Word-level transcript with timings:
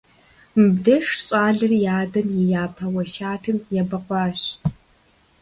Мыбдеж 0.59 1.05
щӀалэр 1.25 1.71
и 1.81 1.83
адэм 1.99 2.27
и 2.41 2.43
япэ 2.63 2.85
уэсятым 2.93 3.57
ебэкъуащ. 3.81 4.41